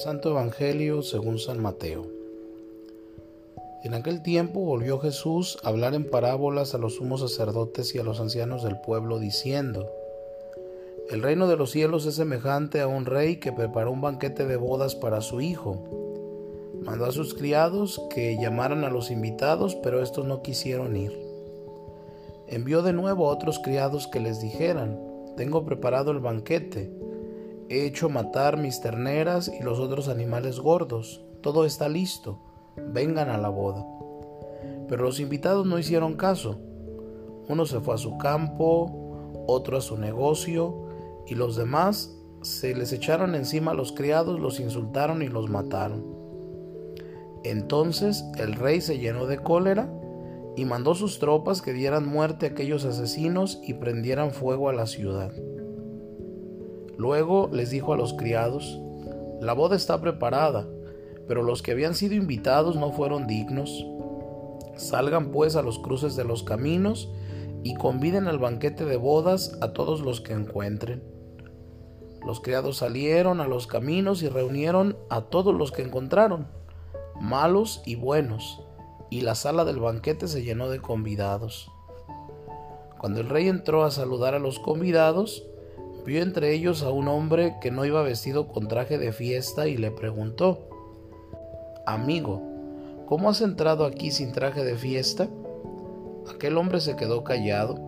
Santo 0.00 0.30
Evangelio 0.30 1.02
según 1.02 1.38
San 1.38 1.60
Mateo. 1.60 2.06
En 3.84 3.92
aquel 3.92 4.22
tiempo 4.22 4.60
volvió 4.60 4.98
Jesús 4.98 5.58
a 5.62 5.68
hablar 5.68 5.92
en 5.92 6.08
parábolas 6.08 6.74
a 6.74 6.78
los 6.78 6.94
sumos 6.94 7.20
sacerdotes 7.20 7.94
y 7.94 7.98
a 7.98 8.02
los 8.02 8.18
ancianos 8.18 8.62
del 8.62 8.80
pueblo, 8.80 9.18
diciendo, 9.18 9.92
El 11.10 11.22
reino 11.22 11.48
de 11.48 11.58
los 11.58 11.72
cielos 11.72 12.06
es 12.06 12.14
semejante 12.14 12.80
a 12.80 12.86
un 12.86 13.04
rey 13.04 13.40
que 13.40 13.52
preparó 13.52 13.92
un 13.92 14.00
banquete 14.00 14.46
de 14.46 14.56
bodas 14.56 14.94
para 14.94 15.20
su 15.20 15.42
hijo. 15.42 15.84
Mandó 16.80 17.04
a 17.04 17.12
sus 17.12 17.34
criados 17.34 18.00
que 18.08 18.38
llamaran 18.40 18.84
a 18.84 18.90
los 18.90 19.10
invitados, 19.10 19.74
pero 19.82 20.02
estos 20.02 20.24
no 20.24 20.40
quisieron 20.40 20.96
ir. 20.96 21.12
Envió 22.46 22.80
de 22.80 22.94
nuevo 22.94 23.28
a 23.28 23.34
otros 23.34 23.58
criados 23.58 24.08
que 24.08 24.20
les 24.20 24.40
dijeran, 24.40 24.98
Tengo 25.36 25.66
preparado 25.66 26.10
el 26.10 26.20
banquete 26.20 26.90
He 27.70 27.86
hecho 27.86 28.08
matar 28.08 28.56
mis 28.56 28.80
terneras 28.80 29.48
y 29.48 29.62
los 29.62 29.78
otros 29.78 30.08
animales 30.08 30.58
gordos. 30.58 31.24
Todo 31.40 31.64
está 31.64 31.88
listo. 31.88 32.40
Vengan 32.76 33.28
a 33.28 33.38
la 33.38 33.48
boda. 33.48 33.86
Pero 34.88 35.04
los 35.04 35.20
invitados 35.20 35.68
no 35.68 35.78
hicieron 35.78 36.14
caso. 36.14 36.58
Uno 37.48 37.66
se 37.66 37.78
fue 37.78 37.94
a 37.94 37.98
su 37.98 38.18
campo, 38.18 39.44
otro 39.46 39.76
a 39.76 39.80
su 39.82 39.96
negocio, 39.96 40.88
y 41.28 41.36
los 41.36 41.54
demás 41.54 42.12
se 42.42 42.74
les 42.74 42.92
echaron 42.92 43.36
encima 43.36 43.70
a 43.70 43.74
los 43.74 43.92
criados, 43.92 44.40
los 44.40 44.58
insultaron 44.58 45.22
y 45.22 45.28
los 45.28 45.48
mataron. 45.48 46.04
Entonces 47.44 48.24
el 48.36 48.54
rey 48.54 48.80
se 48.80 48.98
llenó 48.98 49.26
de 49.26 49.38
cólera 49.38 49.88
y 50.56 50.64
mandó 50.64 50.96
sus 50.96 51.20
tropas 51.20 51.62
que 51.62 51.72
dieran 51.72 52.04
muerte 52.04 52.46
a 52.46 52.48
aquellos 52.48 52.84
asesinos 52.84 53.60
y 53.62 53.74
prendieran 53.74 54.32
fuego 54.32 54.68
a 54.68 54.72
la 54.72 54.86
ciudad. 54.86 55.30
Luego 57.00 57.48
les 57.50 57.70
dijo 57.70 57.94
a 57.94 57.96
los 57.96 58.12
criados, 58.12 58.78
La 59.40 59.54
boda 59.54 59.74
está 59.74 60.02
preparada, 60.02 60.68
pero 61.26 61.42
los 61.42 61.62
que 61.62 61.70
habían 61.70 61.94
sido 61.94 62.14
invitados 62.14 62.76
no 62.76 62.92
fueron 62.92 63.26
dignos. 63.26 63.86
Salgan 64.76 65.30
pues 65.30 65.56
a 65.56 65.62
los 65.62 65.78
cruces 65.78 66.14
de 66.14 66.24
los 66.24 66.42
caminos 66.42 67.10
y 67.62 67.72
conviden 67.74 68.28
al 68.28 68.38
banquete 68.38 68.84
de 68.84 68.98
bodas 68.98 69.56
a 69.62 69.72
todos 69.72 70.02
los 70.02 70.20
que 70.20 70.34
encuentren. 70.34 71.02
Los 72.26 72.42
criados 72.42 72.76
salieron 72.76 73.40
a 73.40 73.48
los 73.48 73.66
caminos 73.66 74.22
y 74.22 74.28
reunieron 74.28 74.98
a 75.08 75.22
todos 75.22 75.54
los 75.54 75.72
que 75.72 75.80
encontraron, 75.80 76.48
malos 77.18 77.80
y 77.86 77.94
buenos, 77.94 78.62
y 79.08 79.22
la 79.22 79.36
sala 79.36 79.64
del 79.64 79.80
banquete 79.80 80.28
se 80.28 80.42
llenó 80.42 80.68
de 80.68 80.82
convidados. 80.82 81.72
Cuando 82.98 83.20
el 83.20 83.30
rey 83.30 83.48
entró 83.48 83.84
a 83.84 83.90
saludar 83.90 84.34
a 84.34 84.38
los 84.38 84.58
convidados, 84.58 85.49
Vio 86.04 86.22
entre 86.22 86.54
ellos 86.54 86.82
a 86.82 86.90
un 86.90 87.08
hombre 87.08 87.56
que 87.60 87.70
no 87.70 87.84
iba 87.84 88.02
vestido 88.02 88.48
con 88.48 88.68
traje 88.68 88.96
de 88.98 89.12
fiesta 89.12 89.68
y 89.68 89.76
le 89.76 89.90
preguntó, 89.90 90.66
Amigo, 91.86 92.42
¿cómo 93.06 93.28
has 93.28 93.42
entrado 93.42 93.84
aquí 93.84 94.10
sin 94.10 94.32
traje 94.32 94.64
de 94.64 94.76
fiesta? 94.76 95.28
Aquel 96.32 96.56
hombre 96.56 96.80
se 96.80 96.96
quedó 96.96 97.22
callado. 97.22 97.78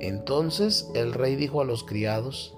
Entonces 0.00 0.90
el 0.94 1.12
rey 1.12 1.36
dijo 1.36 1.60
a 1.60 1.64
los 1.64 1.84
criados, 1.84 2.56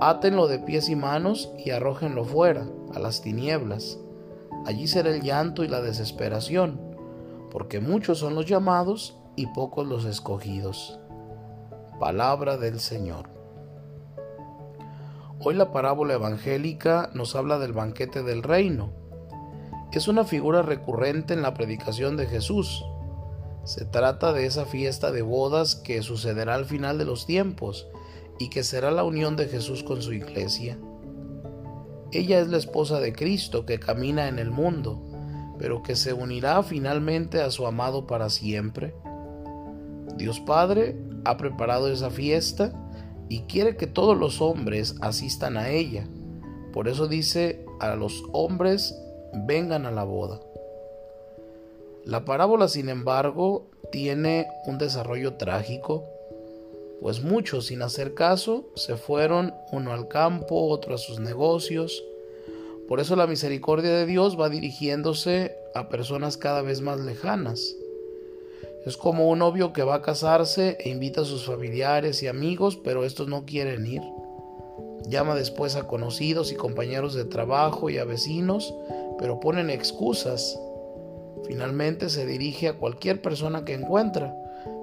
Átenlo 0.00 0.48
de 0.48 0.58
pies 0.58 0.88
y 0.88 0.96
manos 0.96 1.52
y 1.64 1.70
arrójenlo 1.70 2.24
fuera, 2.24 2.68
a 2.94 2.98
las 2.98 3.20
tinieblas. 3.20 3.98
Allí 4.64 4.86
será 4.86 5.10
el 5.10 5.22
llanto 5.22 5.64
y 5.64 5.68
la 5.68 5.80
desesperación, 5.80 6.80
porque 7.50 7.80
muchos 7.80 8.18
son 8.18 8.34
los 8.34 8.46
llamados 8.46 9.16
y 9.36 9.46
pocos 9.46 9.86
los 9.86 10.04
escogidos. 10.04 10.98
Palabra 11.98 12.56
del 12.56 12.80
Señor. 12.80 13.37
Hoy 15.40 15.54
la 15.54 15.70
parábola 15.70 16.14
evangélica 16.14 17.10
nos 17.14 17.36
habla 17.36 17.60
del 17.60 17.72
banquete 17.72 18.24
del 18.24 18.42
reino. 18.42 18.90
Es 19.92 20.08
una 20.08 20.24
figura 20.24 20.62
recurrente 20.62 21.32
en 21.32 21.42
la 21.42 21.54
predicación 21.54 22.16
de 22.16 22.26
Jesús. 22.26 22.84
Se 23.62 23.84
trata 23.84 24.32
de 24.32 24.46
esa 24.46 24.64
fiesta 24.64 25.12
de 25.12 25.22
bodas 25.22 25.76
que 25.76 26.02
sucederá 26.02 26.56
al 26.56 26.64
final 26.64 26.98
de 26.98 27.04
los 27.04 27.24
tiempos 27.24 27.86
y 28.40 28.50
que 28.50 28.64
será 28.64 28.90
la 28.90 29.04
unión 29.04 29.36
de 29.36 29.46
Jesús 29.46 29.84
con 29.84 30.02
su 30.02 30.12
iglesia. 30.12 30.76
Ella 32.10 32.40
es 32.40 32.48
la 32.48 32.56
esposa 32.56 32.98
de 32.98 33.12
Cristo 33.12 33.64
que 33.64 33.78
camina 33.78 34.26
en 34.26 34.40
el 34.40 34.50
mundo, 34.50 35.00
pero 35.58 35.84
que 35.84 35.94
se 35.94 36.14
unirá 36.14 36.64
finalmente 36.64 37.42
a 37.42 37.50
su 37.52 37.64
amado 37.64 38.08
para 38.08 38.28
siempre. 38.28 38.94
Dios 40.16 40.40
Padre 40.40 40.96
ha 41.24 41.36
preparado 41.36 41.88
esa 41.88 42.10
fiesta 42.10 42.72
y 43.28 43.40
quiere 43.42 43.76
que 43.76 43.86
todos 43.86 44.16
los 44.16 44.40
hombres 44.40 44.96
asistan 45.00 45.56
a 45.56 45.70
ella. 45.70 46.06
Por 46.72 46.88
eso 46.88 47.06
dice 47.06 47.64
a 47.80 47.94
los 47.94 48.24
hombres, 48.32 48.94
vengan 49.46 49.86
a 49.86 49.90
la 49.90 50.04
boda. 50.04 50.40
La 52.04 52.24
parábola, 52.24 52.68
sin 52.68 52.88
embargo, 52.88 53.66
tiene 53.92 54.46
un 54.66 54.78
desarrollo 54.78 55.34
trágico, 55.34 56.04
pues 57.00 57.22
muchos, 57.22 57.66
sin 57.66 57.82
hacer 57.82 58.14
caso, 58.14 58.70
se 58.74 58.96
fueron 58.96 59.54
uno 59.70 59.92
al 59.92 60.08
campo, 60.08 60.68
otro 60.68 60.94
a 60.94 60.98
sus 60.98 61.20
negocios. 61.20 62.04
Por 62.88 62.98
eso 62.98 63.14
la 63.14 63.26
misericordia 63.26 63.90
de 63.90 64.06
Dios 64.06 64.38
va 64.38 64.48
dirigiéndose 64.48 65.54
a 65.74 65.88
personas 65.88 66.36
cada 66.36 66.62
vez 66.62 66.80
más 66.80 66.98
lejanas. 67.00 67.76
Es 68.88 68.96
como 68.96 69.28
un 69.28 69.40
novio 69.40 69.74
que 69.74 69.82
va 69.82 69.96
a 69.96 70.00
casarse 70.00 70.78
e 70.80 70.88
invita 70.88 71.20
a 71.20 71.26
sus 71.26 71.44
familiares 71.44 72.22
y 72.22 72.26
amigos, 72.26 72.78
pero 72.82 73.04
estos 73.04 73.28
no 73.28 73.44
quieren 73.44 73.86
ir. 73.86 74.00
Llama 75.06 75.34
después 75.34 75.76
a 75.76 75.86
conocidos 75.86 76.52
y 76.52 76.54
compañeros 76.54 77.12
de 77.12 77.26
trabajo 77.26 77.90
y 77.90 77.98
a 77.98 78.06
vecinos, 78.06 78.74
pero 79.18 79.40
ponen 79.40 79.68
excusas. 79.68 80.58
Finalmente 81.46 82.08
se 82.08 82.24
dirige 82.24 82.68
a 82.68 82.78
cualquier 82.78 83.20
persona 83.20 83.66
que 83.66 83.74
encuentra, 83.74 84.34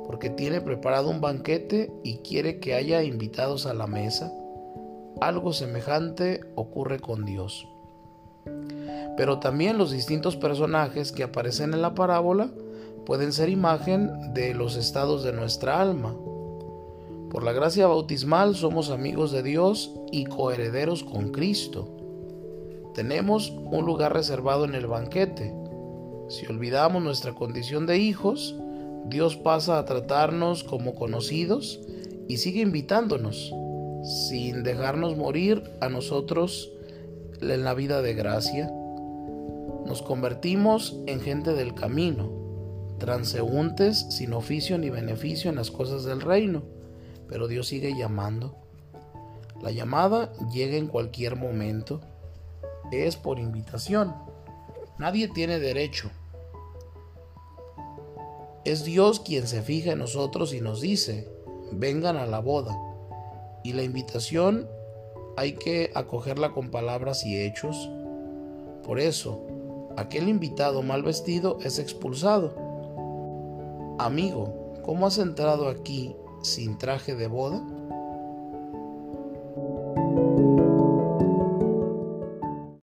porque 0.05 0.29
tiene 0.29 0.61
preparado 0.61 1.09
un 1.09 1.19
banquete 1.19 1.91
y 2.03 2.17
quiere 2.17 2.59
que 2.59 2.75
haya 2.75 3.01
invitados 3.01 3.65
a 3.65 3.73
la 3.73 3.87
mesa. 3.87 4.31
Algo 5.19 5.51
semejante 5.51 6.41
ocurre 6.53 6.99
con 6.99 7.25
Dios. 7.25 7.67
Pero 9.17 9.39
también 9.39 9.79
los 9.79 9.89
distintos 9.89 10.35
personajes 10.35 11.11
que 11.11 11.23
aparecen 11.23 11.73
en 11.73 11.81
la 11.81 11.95
parábola 11.95 12.51
pueden 13.05 13.31
ser 13.31 13.49
imagen 13.49 14.33
de 14.33 14.53
los 14.53 14.75
estados 14.75 15.23
de 15.23 15.31
nuestra 15.31 15.79
alma. 15.79 16.15
Por 17.29 17.43
la 17.43 17.51
gracia 17.51 17.87
bautismal 17.87 18.55
somos 18.55 18.89
amigos 18.89 19.31
de 19.31 19.43
Dios 19.43 19.93
y 20.11 20.25
coherederos 20.25 21.03
con 21.03 21.31
Cristo. 21.31 21.87
Tenemos 22.93 23.51
un 23.51 23.85
lugar 23.85 24.13
reservado 24.13 24.65
en 24.65 24.73
el 24.73 24.87
banquete. 24.87 25.53
Si 26.29 26.47
olvidamos 26.47 27.03
nuestra 27.03 27.33
condición 27.33 27.85
de 27.85 27.97
hijos, 27.97 28.55
Dios 29.05 29.35
pasa 29.35 29.77
a 29.77 29.85
tratarnos 29.85 30.63
como 30.63 30.95
conocidos 30.95 31.79
y 32.27 32.37
sigue 32.37 32.61
invitándonos, 32.61 33.53
sin 34.29 34.63
dejarnos 34.63 35.15
morir 35.15 35.63
a 35.81 35.89
nosotros 35.89 36.71
en 37.41 37.63
la 37.63 37.73
vida 37.75 38.01
de 38.01 38.13
gracia. 38.15 38.71
Nos 39.85 40.01
convertimos 40.01 40.97
en 41.05 41.19
gente 41.19 41.53
del 41.53 41.75
camino 41.75 42.44
transeúntes 42.97 44.05
sin 44.09 44.33
oficio 44.33 44.77
ni 44.77 44.89
beneficio 44.89 45.49
en 45.49 45.57
las 45.57 45.71
cosas 45.71 46.03
del 46.03 46.21
reino, 46.21 46.63
pero 47.27 47.47
Dios 47.47 47.67
sigue 47.67 47.95
llamando. 47.95 48.57
La 49.61 49.71
llamada 49.71 50.31
llega 50.51 50.77
en 50.77 50.87
cualquier 50.87 51.35
momento, 51.35 52.01
es 52.91 53.15
por 53.15 53.39
invitación. 53.39 54.13
Nadie 54.97 55.27
tiene 55.27 55.59
derecho. 55.59 56.09
Es 58.63 58.83
Dios 58.83 59.19
quien 59.19 59.47
se 59.47 59.61
fija 59.61 59.91
en 59.91 59.99
nosotros 59.99 60.53
y 60.53 60.61
nos 60.61 60.81
dice, 60.81 61.29
vengan 61.71 62.17
a 62.17 62.25
la 62.25 62.39
boda. 62.39 62.75
Y 63.63 63.73
la 63.73 63.83
invitación 63.83 64.67
hay 65.37 65.53
que 65.53 65.91
acogerla 65.95 66.51
con 66.51 66.71
palabras 66.71 67.25
y 67.25 67.41
hechos. 67.41 67.89
Por 68.83 68.99
eso, 68.99 69.45
aquel 69.97 70.29
invitado 70.29 70.81
mal 70.81 71.03
vestido 71.03 71.59
es 71.61 71.79
expulsado 71.79 72.64
Amigo, 73.97 74.73
¿cómo 74.83 75.07
has 75.07 75.17
entrado 75.19 75.69
aquí 75.69 76.17
sin 76.41 76.77
traje 76.77 77.15
de 77.15 77.27
boda? 77.27 77.63